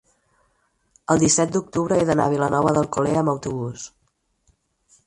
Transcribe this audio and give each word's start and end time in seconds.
El 1.15 1.21
disset 1.23 1.53
d'octubre 1.57 1.99
he 2.01 2.09
d'anar 2.11 2.27
a 2.31 2.35
Vilanova 2.35 2.75
d'Alcolea 2.79 3.25
amb 3.25 3.35
autobús. 3.37 3.87